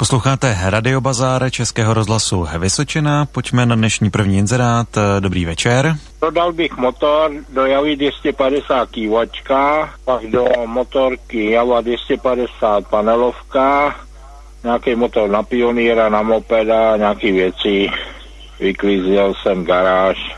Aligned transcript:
Posloucháte 0.00 0.56
Radio 0.64 1.00
Bazár 1.00 1.50
Českého 1.50 1.94
rozhlasu 1.94 2.48
Vysočina. 2.58 3.26
Pojďme 3.26 3.66
na 3.66 3.76
dnešní 3.76 4.10
první 4.10 4.38
inzerát. 4.38 4.88
Dobrý 5.20 5.44
večer. 5.44 5.96
Prodal 6.20 6.52
bych 6.52 6.76
motor 6.76 7.30
do 7.52 7.66
Javy 7.66 7.96
250 7.96 8.90
kývačka, 8.90 9.90
pak 10.04 10.26
do 10.26 10.46
motorky 10.66 11.50
Java 11.50 11.80
250 11.80 12.88
panelovka, 12.88 13.96
nějaký 14.64 14.94
motor 14.94 15.30
na 15.30 15.42
pionýra, 15.42 16.08
na 16.08 16.22
mopeda, 16.22 16.96
nějaký 16.96 17.32
věci. 17.32 17.90
Vyklízel 18.60 19.34
jsem 19.34 19.64
garáž. 19.64 20.36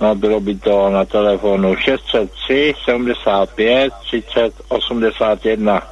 No, 0.00 0.14
bylo 0.14 0.40
by 0.40 0.54
to 0.54 0.90
na 0.90 1.04
telefonu 1.04 1.76
603 1.76 2.74
75 2.84 3.92
30 4.02 4.52
81. 4.68 5.82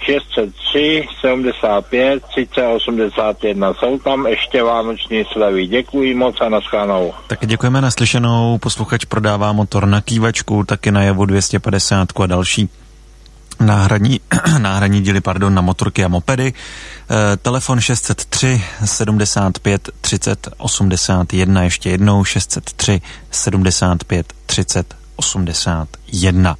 603 0.00 1.08
75 1.20 2.22
30 2.22 2.66
81. 2.74 3.74
Jsou 3.74 3.98
tam 3.98 4.26
ještě 4.26 4.62
vánoční 4.62 5.24
slevy. 5.32 5.66
Děkuji 5.66 6.14
moc 6.14 6.40
a 6.40 6.48
naschánou. 6.48 7.14
Tak 7.26 7.46
děkujeme 7.46 7.80
naslyšenou. 7.80 8.58
Posluchač 8.58 9.04
prodává 9.04 9.52
motor 9.52 9.86
na 9.86 10.00
kývačku, 10.00 10.64
taky 10.64 10.90
na 10.90 11.02
Javu 11.02 11.24
250 11.24 12.08
a 12.20 12.26
další 12.26 12.68
náhradní, 13.60 14.20
náhradní 14.58 15.00
díly 15.00 15.20
pardon, 15.20 15.54
na 15.54 15.62
motorky 15.62 16.04
a 16.04 16.08
mopedy. 16.08 16.52
E, 16.52 17.36
telefon 17.36 17.80
603 17.80 18.64
75 18.84 19.90
30 20.00 20.48
81, 20.56 21.62
ještě 21.62 21.90
jednou 21.90 22.24
603 22.24 23.00
75 23.30 24.32
30 24.46 24.94
81. 25.16 26.56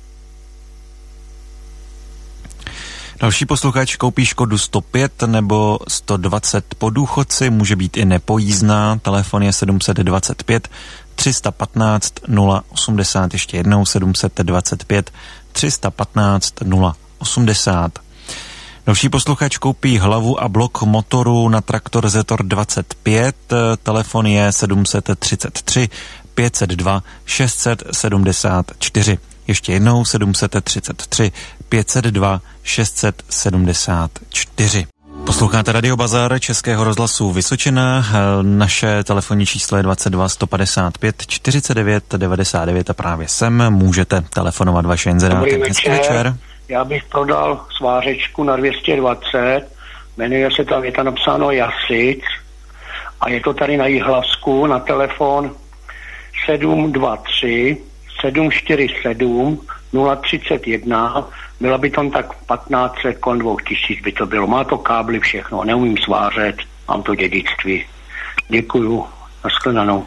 Další 3.20 3.46
posluchač 3.46 3.96
koupí 3.96 4.26
Škodu 4.26 4.58
105 4.58 5.22
nebo 5.22 5.78
120 5.88 6.74
po 6.74 6.90
důchodci, 6.90 7.50
může 7.50 7.76
být 7.76 7.96
i 7.96 8.04
nepojízdná, 8.04 8.98
telefon 8.98 9.42
je 9.42 9.52
725 9.52 10.68
315 11.14 12.14
080, 12.68 13.32
ještě 13.32 13.56
jednou 13.56 13.86
725 13.86 15.12
315 15.52 16.54
080. 17.18 17.98
Další 18.86 19.08
posluchač 19.08 19.58
koupí 19.58 19.98
hlavu 19.98 20.42
a 20.42 20.48
blok 20.48 20.82
motoru 20.82 21.48
na 21.48 21.60
traktor 21.60 22.08
Zetor 22.08 22.42
25, 22.42 23.36
telefon 23.82 24.26
je 24.26 24.52
733 24.52 25.88
502 26.34 27.02
674. 27.26 29.18
Ještě 29.48 29.72
jednou 29.72 30.04
733 30.04 31.32
502 31.68 32.40
674. 32.62 34.86
Posloucháte 35.26 35.72
Radio 35.72 35.96
Bazar 35.96 36.40
Českého 36.40 36.84
rozhlasu 36.84 37.32
Vysočina. 37.32 38.06
Naše 38.42 39.04
telefonní 39.04 39.46
číslo 39.46 39.76
je 39.76 39.82
22 39.82 40.28
155 40.28 41.26
49 41.26 42.04
99 42.16 42.90
a 42.90 42.94
právě 42.94 43.28
sem 43.28 43.70
můžete 43.70 44.20
telefonovat 44.20 44.86
vaše 44.86 45.10
inzeráty. 45.10 45.50
Dobrý 45.50 45.68
večer. 45.68 45.92
večer. 45.92 46.36
Já 46.68 46.84
bych 46.84 47.04
prodal 47.04 47.66
svářečku 47.76 48.44
na 48.44 48.56
220, 48.56 49.60
jmenuje 50.16 50.48
se 50.56 50.64
tam, 50.64 50.84
je 50.84 50.92
tam 50.92 51.06
napsáno 51.06 51.50
Jasic 51.50 52.20
a 53.20 53.30
je 53.30 53.40
to 53.40 53.54
tady 53.54 53.76
na 53.76 53.86
Jihlavsku 53.86 54.66
na 54.66 54.78
telefon 54.78 55.56
723 56.46 57.87
747 58.20 59.60
031 60.22 61.28
byla 61.60 61.78
by 61.78 61.90
tam 61.90 62.10
tak 62.10 62.26
1500 62.28 63.18
kon 63.18 63.38
2000 63.38 64.02
by 64.02 64.12
to 64.12 64.26
bylo. 64.26 64.46
Má 64.46 64.64
to 64.64 64.78
kábly 64.78 65.20
všechno, 65.20 65.64
neumím 65.64 65.96
svářet, 65.96 66.56
mám 66.88 67.02
to 67.02 67.14
dědictví. 67.14 67.84
Děkuju, 68.48 69.06
nashledanou. 69.44 70.06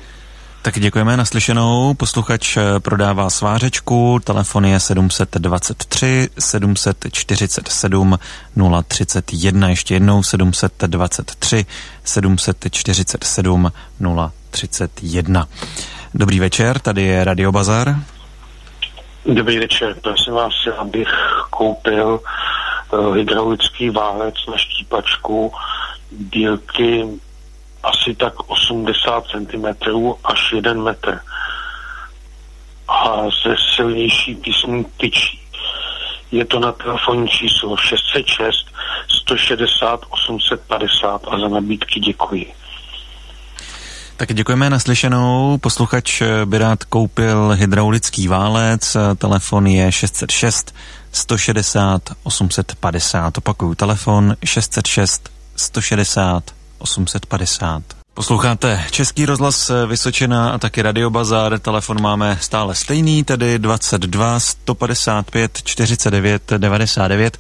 Tak 0.64 0.80
děkujeme 0.80 1.18
naslyšenou. 1.18 1.94
Posluchač 1.94 2.58
eh, 2.58 2.80
prodává 2.80 3.30
svářečku, 3.30 4.20
telefon 4.24 4.66
je 4.66 4.80
723 4.80 6.30
747 6.40 8.18
031, 8.88 9.70
ještě 9.70 9.94
jednou 9.94 10.24
723 10.24 11.66
747 12.04 13.72
031. 14.52 15.48
Dobrý 16.14 16.40
večer, 16.40 16.80
tady 16.80 17.02
je 17.02 17.24
Radio 17.24 17.52
Bazar. 17.52 17.96
Dobrý 19.26 19.60
večer, 19.60 19.96
prosím 20.02 20.34
vás, 20.34 20.54
já 20.68 20.84
bych 20.84 21.10
koupil 21.50 22.20
uh, 22.92 23.16
hydraulický 23.16 23.90
válec 23.90 24.36
na 24.52 24.58
štípačku 24.58 25.54
dílky 26.12 27.06
asi 27.84 28.16
tak 28.16 28.50
80 28.50 29.24
cm 29.26 29.66
až 30.24 30.52
1 30.54 30.74
metr 30.74 31.20
a 32.88 33.24
ze 33.24 33.56
silnější 33.76 34.36
písní 34.36 34.86
tyčí. 34.98 35.40
Je 36.32 36.46
to 36.46 36.60
na 36.60 36.72
telefonní 36.72 37.28
číslo 37.28 37.78
606 37.78 38.68
160 39.10 40.06
850 40.10 41.22
a 41.28 41.40
za 41.40 41.48
nabídky 41.48 42.00
děkuji. 42.00 42.54
Tak 44.22 44.34
děkujeme 44.34 44.70
naslyšenou. 44.70 45.58
Posluchač 45.58 46.22
by 46.46 46.58
rád 46.58 46.84
koupil 46.84 47.50
hydraulický 47.50 48.28
válec. 48.28 48.98
Telefon 49.18 49.68
je 49.68 49.92
606 49.92 50.76
160 51.12 52.02
850. 52.24 53.38
Opakuju, 53.38 53.76
telefon 53.76 54.36
606 54.46 55.30
160 55.56 56.44
850. 56.78 57.84
Posloucháte 58.14 58.86
Český 58.92 59.26
rozhlas 59.26 59.72
Vysočina 59.88 60.50
a 60.50 60.58
taky 60.58 60.82
Radio 60.82 61.10
Bazar. 61.10 61.60
Telefon 61.60 62.02
máme 62.02 62.38
stále 62.42 62.76
stejný, 62.76 63.24
tedy 63.24 63.60
22 63.60 64.40
155 64.40 65.62
49 65.64 66.54
99 66.58 67.38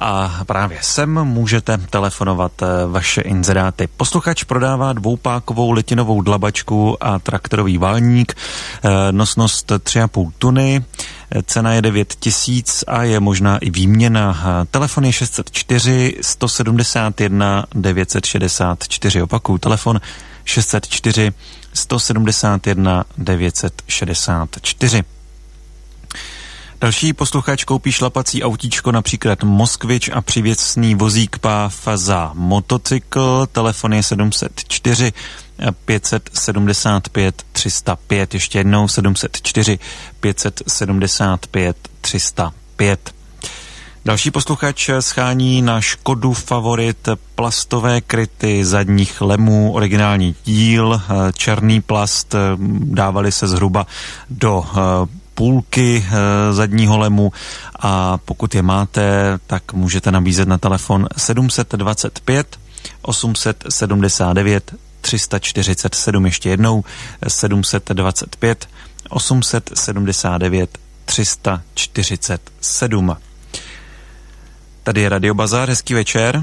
a 0.00 0.40
právě 0.46 0.78
sem 0.82 1.24
můžete 1.24 1.78
telefonovat 1.78 2.52
eh, 2.62 2.66
vaše 2.86 3.20
inzeráty. 3.20 3.88
Posluchač 3.96 4.44
prodává 4.44 4.92
dvoupákovou 4.92 5.70
litinovou 5.70 6.20
dlabačku 6.20 7.04
a 7.04 7.18
traktorový 7.18 7.78
válník, 7.78 8.34
eh, 8.34 9.12
nosnost 9.12 9.72
3,5 9.78 10.32
tuny, 10.38 10.84
eh, 11.30 11.42
cena 11.42 11.72
je 11.72 11.82
9 11.82 12.14
tisíc 12.14 12.84
a 12.86 13.02
je 13.02 13.20
možná 13.20 13.58
i 13.58 13.70
výměna. 13.70 14.66
Telefon 14.70 15.04
je 15.04 15.12
604 15.12 16.16
171 16.20 17.66
964. 17.74 19.22
Opakuju, 19.22 19.58
telefon 19.58 20.00
604 20.44 21.32
171 21.74 23.04
964. 23.18 25.19
Další 26.80 27.12
posluchač 27.12 27.64
koupí 27.64 27.92
šlapací 27.92 28.42
autíčko, 28.42 28.92
například 28.92 29.42
Moskvič 29.42 30.10
a 30.12 30.20
přivěcný 30.20 30.94
vozík 30.94 31.38
PÁV 31.38 31.88
za 31.94 32.30
motocykl. 32.34 33.46
Telefon 33.52 33.92
je 33.92 34.02
704 34.02 35.12
575 35.84 37.42
305. 37.52 38.34
Ještě 38.34 38.58
jednou 38.58 38.88
704 38.88 39.78
575 40.20 41.76
305. 42.00 43.14
Další 44.04 44.30
posluchač 44.30 44.90
schání 45.00 45.62
na 45.62 45.80
Škodu 45.80 46.32
Favorit 46.32 47.08
plastové 47.34 48.00
kryty 48.00 48.64
zadních 48.64 49.20
lemů, 49.20 49.72
originální 49.72 50.34
díl, 50.44 51.02
černý 51.32 51.80
plast, 51.80 52.34
dávali 52.84 53.32
se 53.32 53.48
zhruba 53.48 53.86
do 54.30 54.64
půlky 55.40 56.06
e, 56.06 56.10
zadního 56.52 56.98
lemu 56.98 57.32
a 57.78 58.18
pokud 58.18 58.54
je 58.54 58.62
máte, 58.62 59.38
tak 59.46 59.72
můžete 59.72 60.12
nabízet 60.12 60.48
na 60.48 60.58
telefon 60.58 61.06
725 61.16 62.60
879 63.02 64.74
347 65.00 66.26
ještě 66.26 66.50
jednou 66.50 66.84
725 67.28 68.68
879 69.08 70.78
347. 71.04 73.16
Tady 74.82 75.00
je 75.00 75.08
Radio 75.08 75.34
Bazar, 75.34 75.68
hezký 75.68 75.94
večer. 75.94 76.42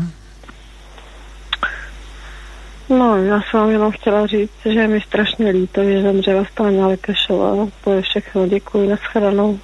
No, 2.90 3.18
já 3.18 3.42
jsem 3.42 3.70
jenom 3.70 3.92
chtěla 3.92 4.28
říct, 4.28 4.52
že 4.66 4.80
je 4.80 4.88
mi 4.88 5.02
strašně 5.02 5.50
líto, 5.50 5.84
že 5.84 6.02
zemřela 6.02 6.46
Stáňa 6.52 6.88
Lekešová. 6.88 7.68
To 7.84 7.92
je 7.92 8.02
všechno, 8.02 8.48
děkuji, 8.48 8.90
nashledanou. 8.90 9.60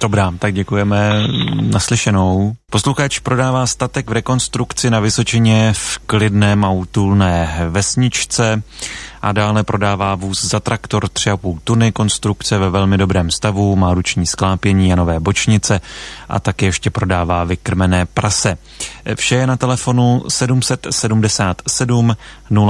Dobrá, 0.00 0.32
tak 0.38 0.54
děkujeme 0.54 1.26
naslyšenou. 1.60 2.52
Posluchač 2.70 3.18
prodává 3.18 3.66
statek 3.66 4.10
v 4.10 4.12
rekonstrukci 4.12 4.90
na 4.90 5.00
Vysočině 5.00 5.72
v 5.76 5.98
klidném 5.98 6.64
a 6.64 6.70
útulné 6.70 7.66
vesničce 7.68 8.62
a 9.22 9.32
dále 9.32 9.64
prodává 9.64 10.14
vůz 10.14 10.44
za 10.44 10.60
traktor 10.60 11.06
3,5 11.06 11.58
tuny, 11.64 11.92
konstrukce 11.92 12.58
ve 12.58 12.70
velmi 12.70 12.98
dobrém 12.98 13.30
stavu, 13.30 13.76
má 13.76 13.94
ruční 13.94 14.26
sklápění 14.26 14.92
a 14.92 14.96
nové 14.96 15.20
bočnice 15.20 15.80
a 16.28 16.40
taky 16.40 16.64
ještě 16.64 16.90
prodává 16.90 17.44
vykrmené 17.44 18.06
prase. 18.06 18.58
Vše 19.14 19.34
je 19.34 19.46
na 19.46 19.56
telefonu 19.56 20.22
777 20.28 22.16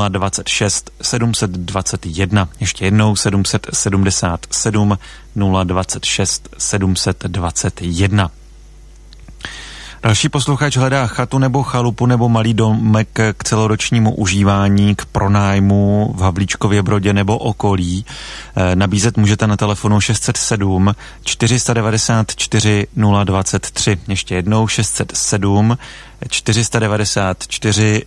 026 0.08 0.90
721. 1.02 2.48
Ještě 2.60 2.84
jednou 2.84 3.16
777 3.16 4.98
026 5.64 6.48
721. 6.58 8.30
Další 10.02 10.28
posluchač 10.28 10.76
hledá 10.76 11.06
chatu 11.06 11.38
nebo 11.38 11.62
chalupu 11.62 12.06
nebo 12.06 12.28
malý 12.28 12.54
domek 12.54 13.08
k 13.32 13.44
celoročnímu 13.44 14.14
užívání, 14.14 14.94
k 14.94 15.04
pronájmu 15.04 16.14
v 16.16 16.20
Havlíčkově 16.20 16.82
Brodě 16.82 17.12
nebo 17.12 17.38
okolí. 17.38 18.04
E, 18.56 18.76
nabízet 18.76 19.16
můžete 19.16 19.46
na 19.46 19.56
telefonu 19.56 20.00
607 20.00 20.94
494 21.24 22.86
023. 23.24 23.98
Ještě 24.08 24.34
jednou 24.34 24.68
607 24.68 25.78
494 26.28 28.04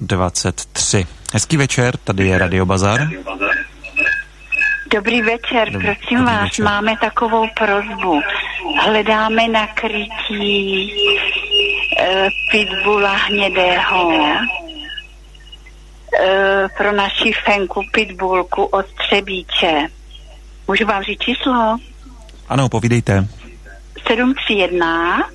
023. 0.00 1.06
Hezký 1.32 1.56
večer, 1.56 1.96
tady 1.96 2.26
je 2.26 2.38
Radio 2.38 2.66
Bazar. 2.66 3.08
Dobrý 4.94 5.22
večer, 5.22 5.70
Dobrý, 5.70 5.86
prosím 5.86 6.18
dobrý 6.18 6.34
vás, 6.34 6.42
večer. 6.42 6.64
máme 6.64 6.96
takovou 6.96 7.46
prozbu. 7.58 8.20
Hledáme 8.84 9.48
na 9.48 9.66
krytí 9.66 10.92
e, 11.98 12.28
pitbula 12.50 13.12
hnědého 13.12 14.12
e, 16.20 16.68
pro 16.78 16.92
naši 16.92 17.32
fenku 17.44 17.82
pitbulku 17.92 18.64
od 18.64 18.86
Třebíče. 18.94 19.86
Můžu 20.68 20.86
vám 20.86 21.02
říct 21.02 21.20
číslo? 21.20 21.76
Ano, 22.48 22.68
povídejte. 22.68 23.26
731 24.08 25.28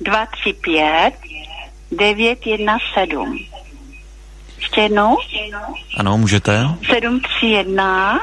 235 0.00 1.14
917. 1.92 2.82
Ještě 4.58 4.80
jednou? 4.80 5.16
Ano, 5.96 6.18
můžete. 6.18 6.60
731 6.86 8.20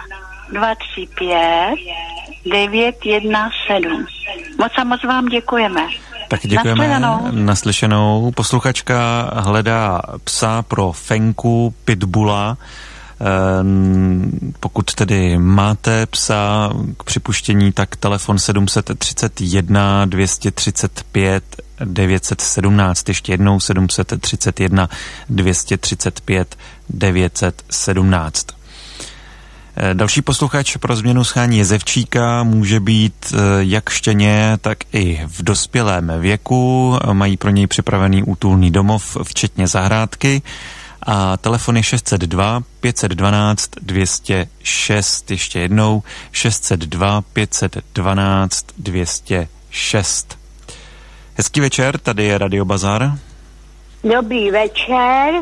235 0.52 1.76
917. 2.46 4.04
Moc 4.60 4.72
a 4.78 4.84
moc 4.84 5.04
vám 5.04 5.26
děkujeme. 5.26 5.88
Tak 6.28 6.40
děkujeme. 6.48 6.88
Naslyšenou. 6.88 7.32
Naslyšenou. 7.32 8.32
Posluchačka 8.36 9.30
hledá 9.36 10.02
psa 10.24 10.62
pro 10.62 10.92
Fenku 10.92 11.74
Pitbula. 11.86 12.58
Pokud 14.60 14.94
tedy 14.94 15.38
máte 15.38 16.06
psa 16.06 16.70
k 16.98 17.04
připuštění, 17.04 17.72
tak 17.72 17.96
telefon 17.96 18.40
731 18.40 20.06
235 20.06 21.44
917, 21.86 23.10
ještě 23.10 23.34
jednou 23.34 23.60
731 23.60 24.90
235 25.30 26.58
917. 26.90 28.63
Další 29.94 30.22
posluchač 30.22 30.78
pro 30.78 30.96
změnu 30.96 31.24
schání 31.24 31.58
jezevčíka 31.58 32.44
může 32.44 32.80
být 32.80 33.34
eh, 33.34 33.38
jak 33.60 33.90
štěně, 33.90 34.58
tak 34.62 34.78
i 34.94 35.22
v 35.28 35.44
dospělém 35.44 36.12
věku. 36.20 36.98
Mají 37.14 37.38
pro 37.38 37.50
něj 37.50 37.68
připravený 37.68 38.24
útulný 38.24 38.72
domov, 38.72 39.18
včetně 39.24 39.68
zahrádky. 39.68 40.42
A 41.08 41.38
telefon 41.38 41.78
je 41.78 41.84
602 41.84 42.62
512 42.80 43.70
206. 43.82 45.32
Ještě 45.32 45.60
jednou 45.60 46.04
602 46.32 47.22
512 47.22 48.66
206. 48.78 50.40
Hezký 51.38 51.60
večer, 51.60 51.98
tady 51.98 52.24
je 52.24 52.38
Radio 52.38 52.66
Bazar. 52.66 53.12
Dobrý 54.14 54.52
večer, 54.52 55.34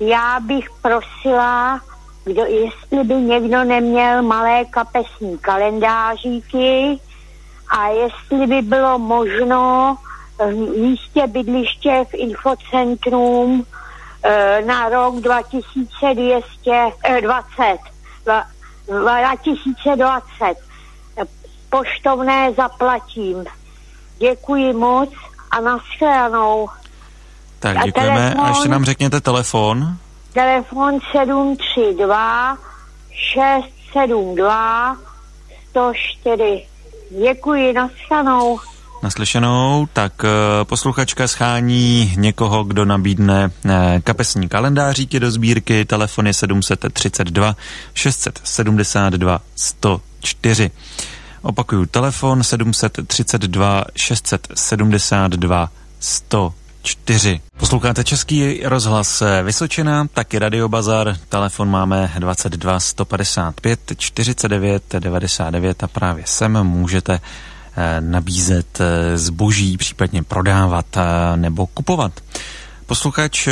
já 0.00 0.40
bych 0.40 0.70
prosila, 0.82 1.80
kdo, 2.24 2.44
jestli 2.44 3.04
by 3.04 3.14
někdo 3.14 3.64
neměl 3.64 4.22
malé 4.22 4.64
kapesní 4.64 5.38
kalendáříky 5.38 7.00
a 7.68 7.88
jestli 7.88 8.46
by 8.46 8.62
bylo 8.62 8.98
možno 8.98 9.96
v 10.38 10.78
místě 10.78 11.26
bydliště 11.26 12.04
v 12.10 12.14
infocentrum 12.14 13.66
e, 14.22 14.62
na 14.62 14.88
rok 14.88 15.20
2220, 15.20 17.78
2020 18.90 20.54
poštovné 21.70 22.52
zaplatím. 22.52 23.44
Děkuji 24.18 24.72
moc 24.72 25.10
a 25.50 25.60
nashledanou. 25.60 26.68
Tak 27.58 27.76
a 27.76 27.84
děkujeme. 27.84 28.20
Telefon, 28.20 28.44
a 28.44 28.48
ještě 28.48 28.68
nám 28.68 28.84
řekněte 28.84 29.20
telefon. 29.20 29.96
Telefon 30.34 30.98
732 31.12 32.58
672 33.10 34.96
104. 35.70 36.66
Děkuji, 37.10 37.72
nashledanou. 37.72 38.60
Naslyšenou, 39.02 39.88
tak 39.92 40.12
uh, 40.24 40.28
posluchačka 40.64 41.28
schání 41.28 42.14
někoho, 42.16 42.64
kdo 42.64 42.84
nabídne 42.84 43.50
uh, 43.64 43.70
kapesní 44.04 44.48
kalendáříky 44.48 45.20
do 45.20 45.30
sbírky. 45.30 45.84
Telefon 45.84 46.26
je 46.26 46.32
732 46.34 47.56
672 47.94 49.40
104. 49.56 50.70
Opakuju, 51.42 51.86
telefon 51.86 52.42
732 52.42 53.84
672 53.96 55.70
104. 56.00 56.63
Posloucháte 57.56 58.04
Český 58.04 58.60
rozhlas 58.64 59.22
Vysočina, 59.42 60.06
taky 60.14 60.38
Radio 60.38 60.68
Bazar, 60.68 61.16
telefon 61.28 61.70
máme 61.70 62.12
22 62.18 62.80
155 62.80 63.80
49 63.96 64.82
99 64.98 65.82
a 65.84 65.86
právě 65.86 66.24
sem 66.26 66.62
můžete 66.62 67.20
eh, 67.76 68.00
nabízet 68.00 68.80
eh, 68.80 69.18
zboží, 69.18 69.76
případně 69.76 70.22
prodávat 70.22 70.86
eh, 70.96 71.36
nebo 71.36 71.66
kupovat. 71.66 72.12
Posluchač 72.86 73.48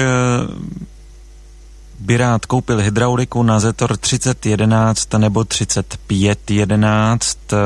by 2.00 2.16
rád 2.16 2.46
koupil 2.46 2.78
hydrauliku 2.78 3.42
na 3.42 3.60
Zetor 3.60 3.96
3011 3.96 5.18
nebo 5.18 5.44
3511, 5.44 7.38
eh, 7.52 7.56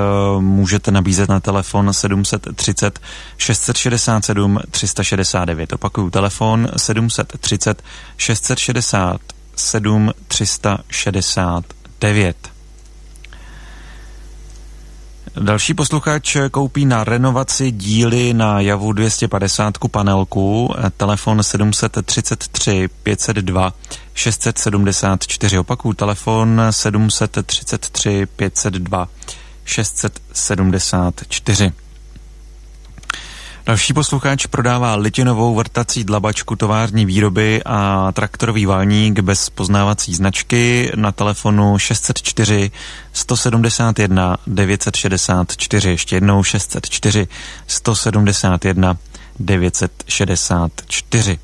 můžete 0.40 0.90
nabízet 0.90 1.28
na 1.28 1.40
telefon 1.40 1.92
730 1.92 3.00
667 3.38 4.58
369. 4.70 5.72
Opakuju, 5.72 6.10
telefon 6.10 6.68
730 6.76 7.82
667 8.16 10.12
369. 10.28 12.55
Další 15.40 15.74
posluchač 15.74 16.36
koupí 16.50 16.86
na 16.86 17.04
renovaci 17.04 17.70
díly 17.70 18.34
na 18.34 18.60
Javu 18.60 18.92
250 18.92 19.78
panelku, 19.90 20.74
telefon 20.96 21.42
733 21.42 22.88
502 23.02 23.72
674. 24.14 25.58
Opakuju, 25.58 25.94
telefon 25.94 26.62
733 26.70 28.26
502 28.26 29.08
674. 29.64 31.72
Další 33.66 33.92
posluchač 33.92 34.46
prodává 34.46 34.94
litinovou 34.94 35.54
vrtací 35.54 36.04
dlabačku 36.04 36.56
tovární 36.56 37.06
výroby 37.06 37.62
a 37.64 38.12
traktorový 38.12 38.66
válník 38.66 39.20
bez 39.20 39.50
poznávací 39.50 40.14
značky 40.14 40.92
na 40.94 41.12
telefonu 41.12 41.78
604 41.78 42.70
171 43.12 44.36
964. 44.46 45.90
Ještě 45.90 46.16
jednou 46.16 46.42
604 46.42 47.28
171 47.66 48.96
964. 49.38 51.38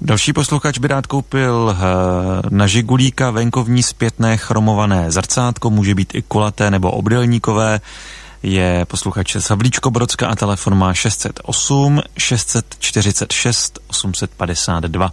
Další 0.00 0.32
posluchač 0.32 0.78
by 0.78 0.88
rád 0.88 1.06
koupil 1.06 1.76
eh, 1.76 1.78
na 2.50 2.66
Žigulíka 2.66 3.30
venkovní 3.30 3.82
zpětné 3.82 4.36
chromované 4.36 5.12
zrcátko, 5.12 5.70
může 5.70 5.94
být 5.94 6.14
i 6.14 6.22
kulaté 6.22 6.70
nebo 6.70 6.90
obdelníkové 6.90 7.80
je 8.46 8.84
posluchač 8.86 9.42
z 9.42 9.50
Havlíčko 9.50 9.90
Brodska 9.90 10.30
a 10.30 10.34
telefon 10.38 10.78
má 10.78 10.94
608 10.94 12.02
646 12.18 13.78
852. 13.86 15.12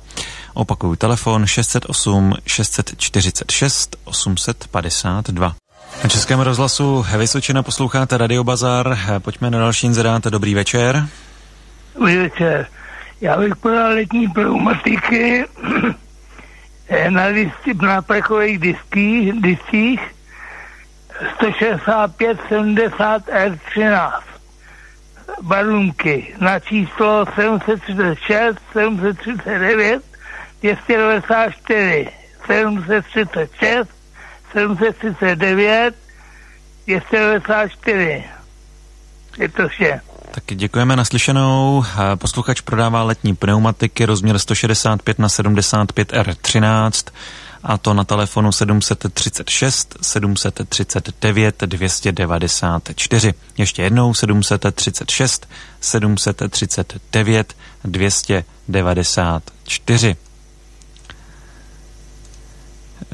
Opakuju 0.54 0.96
telefon 0.96 1.46
608 1.46 2.34
646 2.46 3.96
852. 4.06 5.56
Na 6.04 6.10
Českém 6.10 6.40
rozhlasu 6.40 7.06
Vysočina 7.18 7.64
posloucháte 7.64 8.18
Radio 8.18 8.44
Bazar. 8.44 8.98
Pojďme 9.20 9.50
na 9.50 9.60
další 9.60 9.88
inzerát. 9.88 10.24
Dobrý 10.24 10.54
večer. 10.54 11.08
Dobrý 11.96 12.18
večer. 12.18 12.68
Já 13.22 13.38
bych 13.38 13.56
podal 13.56 13.90
letní 13.90 14.28
pneumatiky 14.28 15.46
na, 17.10 17.32
disky, 17.32 17.74
na 17.82 18.02
plechových 18.02 18.60
diských, 18.60 19.34
diských 19.42 20.00
165 21.36 22.38
70 22.50 23.28
R13 23.28 24.22
balunky 25.42 26.36
na 26.40 26.60
číslo 26.60 27.26
736 27.36 28.60
739 28.74 30.04
294 30.62 32.10
736 32.48 33.90
739 34.52 35.96
294 36.88 38.24
je 39.38 39.50
to 39.50 39.68
vše. 39.68 40.02
Taky 40.32 40.56
děkujeme 40.56 40.96
naslyšenou. 40.96 41.84
Posluchač 42.16 42.62
prodává 42.62 43.04
letní 43.04 43.36
pneumatiky 43.36 44.06
rozměr 44.06 44.40
165 44.40 45.20
na 45.20 45.30
75 45.30 46.14
R13 46.14 47.12
a 47.64 47.78
to 47.78 47.94
na 47.94 48.04
telefonu 48.04 48.52
736 48.52 49.98
739 50.02 51.64
294. 51.66 53.34
Ještě 53.58 53.84
jednou 53.84 54.14
736 54.14 55.50
739 55.82 57.56
294. 57.84 60.16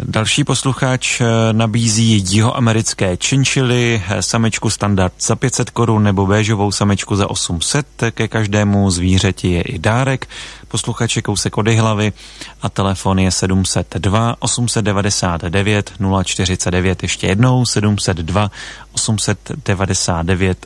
Další 0.03 0.43
posluchač 0.43 1.21
eh, 1.21 1.25
nabízí 1.53 2.23
jihoamerické 2.27 3.17
činčily, 3.17 4.03
eh, 4.09 4.21
samečku 4.21 4.69
standard 4.69 5.13
za 5.19 5.35
500 5.35 5.69
korun 5.69 6.03
nebo 6.03 6.25
béžovou 6.25 6.71
samečku 6.71 7.15
za 7.15 7.29
800. 7.29 7.85
Ke 8.11 8.27
každému 8.27 8.91
zvířeti 8.91 9.51
je 9.51 9.61
i 9.61 9.79
dárek. 9.79 10.29
Posluchač 10.67 11.15
je 11.15 11.21
kousek 11.21 11.57
od 11.57 11.67
hlavy 11.67 12.13
a 12.61 12.69
telefon 12.69 13.19
je 13.19 13.31
702 13.31 14.35
899 14.39 15.93
049. 16.23 17.03
Ještě 17.03 17.27
jednou 17.27 17.65
702 17.65 18.51
899 18.93 20.65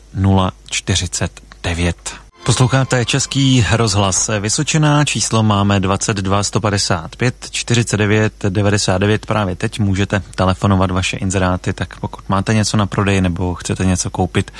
049. 0.70 2.23
Posloucháte 2.44 3.04
Český 3.04 3.66
rozhlas 3.72 4.30
Vysočená, 4.40 5.04
číslo 5.04 5.42
máme 5.42 5.80
22 5.80 6.42
155 6.42 7.34
49 7.50 8.32
99, 8.48 9.26
právě 9.26 9.56
teď 9.56 9.80
můžete 9.80 10.22
telefonovat 10.34 10.90
vaše 10.90 11.16
inzeráty, 11.16 11.72
tak 11.72 12.00
pokud 12.00 12.28
máte 12.28 12.54
něco 12.54 12.76
na 12.76 12.86
prodej 12.86 13.20
nebo 13.20 13.54
chcete 13.54 13.84
něco 13.84 14.10
koupit, 14.10 14.50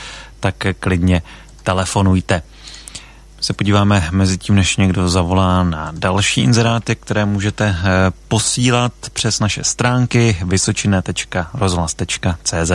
tak 0.41 0.55
klidně 0.81 1.23
telefonujte 1.63 2.43
se 3.45 3.53
podíváme 3.53 4.09
mezi 4.11 4.39
tím, 4.39 4.55
než 4.55 4.77
někdo 4.77 5.09
zavolá 5.09 5.63
na 5.63 5.93
další 5.97 6.41
inzeráty, 6.41 6.97
které 6.97 7.25
můžete 7.25 7.77
eh, 7.79 7.83
posílat 8.29 8.93
přes 9.13 9.41
naše 9.41 9.65
stránky 9.65 10.37
vysočina.rozhlas.cz. 10.45 12.73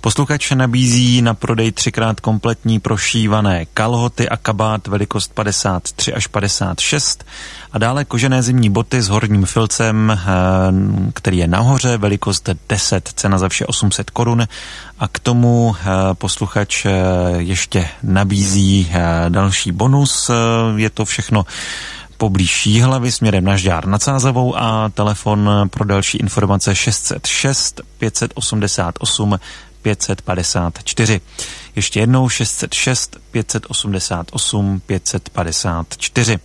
Posluchač 0.00 0.50
nabízí 0.50 1.22
na 1.22 1.34
prodej 1.34 1.72
třikrát 1.72 2.20
kompletní 2.20 2.80
prošívané 2.80 3.66
kalhoty 3.74 4.28
a 4.28 4.36
kabát 4.36 4.86
velikost 4.86 5.34
53 5.34 6.14
až 6.14 6.26
56 6.26 7.24
a 7.72 7.78
dále 7.78 8.04
kožené 8.04 8.42
zimní 8.42 8.70
boty 8.70 9.02
s 9.02 9.08
horním 9.08 9.46
filcem, 9.46 10.10
eh, 10.10 10.18
který 11.12 11.38
je 11.38 11.48
nahoře, 11.48 11.96
velikost 11.96 12.48
10, 12.68 13.10
cena 13.14 13.38
za 13.38 13.48
vše 13.48 13.66
800 13.66 14.10
korun 14.10 14.46
a 14.98 15.08
k 15.08 15.18
tomu 15.18 15.76
eh, 15.80 15.84
posluchač 16.14 16.86
eh, 16.86 16.90
ještě 17.36 17.88
nabízí 18.02 18.92
další 19.28 19.72
bonus. 19.72 20.30
Je 20.76 20.90
to 20.90 21.04
všechno 21.04 21.46
poblíž 22.16 22.68
hlavy 22.82 23.12
směrem 23.12 23.44
na 23.44 23.56
Žďár 23.56 23.86
nad 23.86 24.02
Sázavou 24.02 24.56
a 24.56 24.88
telefon 24.88 25.50
pro 25.70 25.84
další 25.84 26.18
informace 26.18 26.74
606 26.74 27.80
588 27.98 29.38
554. 29.82 31.20
Ještě 31.76 32.00
jednou 32.00 32.28
606 32.28 33.16
588 33.30 34.80
554. 34.86 36.38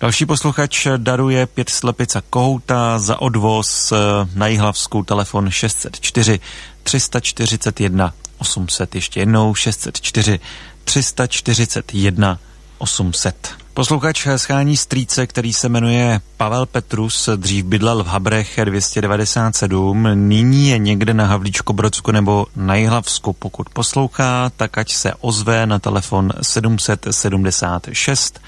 Další 0.00 0.26
posluchač 0.26 0.86
daruje 0.96 1.46
pět 1.46 1.68
slepica 1.68 2.22
kohouta 2.30 2.98
za 2.98 3.20
odvoz 3.20 3.92
eh, 3.92 3.96
na 4.34 4.46
Jihlavskou 4.46 5.02
telefon 5.02 5.50
604 5.50 6.40
341 6.82 8.14
800. 8.38 8.94
Ještě 8.94 9.20
jednou 9.20 9.54
604 9.54 10.40
341 10.84 12.38
800. 12.78 13.54
Posluchač 13.74 14.26
schání 14.36 14.76
strýce, 14.76 15.26
který 15.26 15.52
se 15.52 15.68
jmenuje 15.68 16.20
Pavel 16.36 16.66
Petrus, 16.66 17.28
dřív 17.36 17.64
bydlel 17.64 18.04
v 18.04 18.06
Habrech 18.06 18.60
297, 18.64 20.08
nyní 20.14 20.68
je 20.68 20.78
někde 20.78 21.14
na 21.14 21.26
Havlíčko-Brodsku 21.26 22.12
nebo 22.12 22.46
na 22.56 22.74
Jihlavsku. 22.74 23.32
Pokud 23.32 23.68
poslouchá, 23.68 24.50
tak 24.56 24.78
ať 24.78 24.92
se 24.92 25.12
ozve 25.20 25.66
na 25.66 25.78
telefon 25.78 26.32
776 26.42 28.40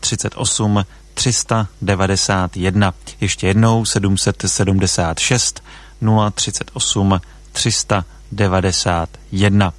038 0.00 0.84
391. 1.14 2.94
Ještě 3.20 3.46
jednou 3.46 3.84
776 3.84 5.62
038 6.34 7.20
391. 7.52 9.72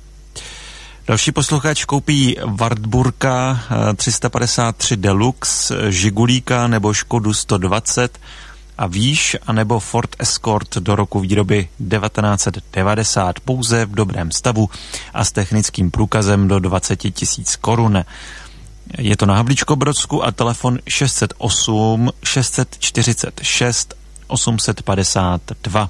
Další 1.07 1.31
posluchač 1.31 1.85
koupí 1.85 2.37
Wartburka 2.45 3.59
353 3.95 4.93
eh, 4.93 4.97
Deluxe, 4.97 5.91
Žigulíka 5.91 6.67
nebo 6.67 6.93
Škodu 6.93 7.33
120 7.33 8.19
a 8.77 8.87
výš, 8.87 9.37
anebo 9.47 9.79
Ford 9.79 10.15
Escort 10.19 10.77
do 10.77 10.95
roku 10.95 11.19
výroby 11.19 11.69
1990 11.89 13.39
pouze 13.39 13.85
v 13.85 13.91
dobrém 13.91 14.31
stavu 14.31 14.69
a 15.13 15.23
s 15.23 15.31
technickým 15.31 15.91
průkazem 15.91 16.47
do 16.47 16.59
20 16.59 16.95
tisíc 16.95 17.55
korun. 17.55 18.03
Je 18.97 19.17
to 19.17 19.25
na 19.25 19.35
Havlíčko-Brodsku 19.35 20.23
a 20.25 20.31
telefon 20.31 20.79
608 20.87 22.09
646 22.23 23.95
852. 24.27 25.89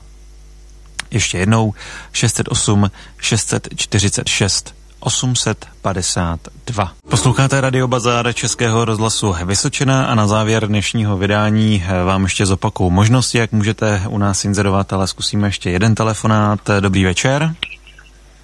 Ještě 1.12 1.38
jednou 1.38 1.74
608 2.14 2.92
646 3.18 4.76
852. 5.00 6.92
Posloucháte 7.10 7.62
Radio 7.62 7.88
Bazár 7.88 8.34
Českého 8.34 8.86
rozhlasu 8.86 9.36
Vysočina 9.46 10.06
a 10.06 10.16
na 10.16 10.28
závěr 10.28 10.68
dnešního 10.68 11.18
vydání 11.18 11.84
vám 12.06 12.24
ještě 12.24 12.46
zopakuju 12.46 12.90
možnosti, 12.90 13.38
jak 13.38 13.52
můžete 13.52 14.04
u 14.10 14.18
nás 14.18 14.46
inzerovat, 14.46 14.94
ale 14.94 15.08
zkusíme 15.08 15.48
ještě 15.48 15.70
jeden 15.70 15.96
telefonát. 15.96 16.60
Dobrý 16.80 17.04
večer. 17.06 17.56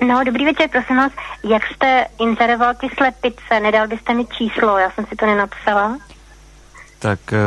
No, 0.08 0.24
dobrý 0.24 0.46
večer, 0.46 0.70
prosím 0.70 0.98
vás. 0.98 1.12
Jak 1.44 1.64
jste 1.68 2.06
inzeroval 2.20 2.74
ty 2.74 2.88
slepice? 2.98 3.60
Nedal 3.62 3.88
byste 3.88 4.14
mi 4.14 4.26
číslo, 4.26 4.78
já 4.78 4.92
jsem 4.92 5.06
si 5.06 5.16
to 5.16 5.26
nenapsala. 5.26 5.98
Tak 7.00 7.20
eh, 7.34 7.38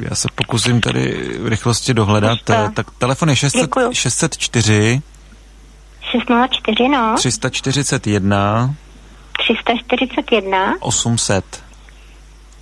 já 0.00 0.14
se 0.14 0.28
pokusím 0.34 0.80
tady 0.80 1.36
v 1.40 1.46
rychlosti 1.46 1.94
dohledat. 1.94 2.30
Ještě. 2.30 2.54
Tak 2.74 2.86
telefon 2.98 3.30
je 3.30 3.36
600, 3.36 3.70
604 3.92 5.02
604, 6.00 6.88
no. 6.88 7.14
341 7.16 8.74
341 9.38 10.74
800 10.80 11.44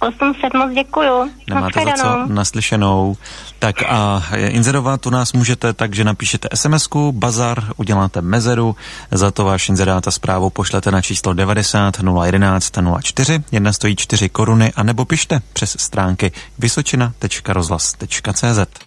800, 0.02 0.54
moc 0.54 0.73
děkuju. 0.73 1.30
Nemáte 1.49 1.85
za 1.85 1.92
co 1.92 2.26
naslyšenou. 2.26 3.16
Tak 3.59 3.76
a 3.88 4.23
inzerovat 4.37 5.06
u 5.06 5.11
nás 5.11 5.32
můžete 5.32 5.73
tak, 5.73 5.94
že 5.94 6.04
napíšete 6.04 6.49
SMS-ku, 6.54 7.12
bazar, 7.12 7.64
uděláte 7.76 8.23
mezeru, 8.23 8.76
za 9.11 9.30
to 9.30 9.44
váš 9.44 9.68
inzerát 9.68 10.09
a 10.09 10.11
zprávu 10.11 10.50
pošlete 10.50 10.90
na 10.90 11.02
číslo 11.02 11.35
90 11.35 12.00
011 12.25 12.73
04, 13.02 13.44
jedna 13.52 13.73
stojí 13.73 13.97
4 13.97 14.28
koruny, 14.28 14.73
a 14.76 14.82
nebo 14.82 15.04
pište 15.04 15.40
přes 15.52 15.76
stránky 15.78 16.32
vysočina.rozhlas.cz. 16.59 18.80